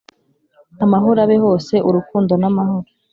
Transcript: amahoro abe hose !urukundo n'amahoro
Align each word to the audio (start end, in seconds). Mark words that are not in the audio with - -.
amahoro 0.83 1.19
abe 1.25 1.37
hose 1.43 1.73
!urukundo 1.89 2.33
n'amahoro 2.41 2.87